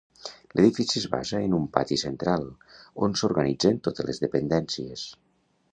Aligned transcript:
L'edifici 0.59 0.95
es 1.01 1.05
basa 1.15 1.41
en 1.49 1.53
un 1.57 1.67
pati 1.75 1.97
central 2.05 2.49
on 3.09 3.17
s'organitzen 3.21 3.79
totes 3.91 4.11
les 4.11 4.25
dependències. 4.27 5.07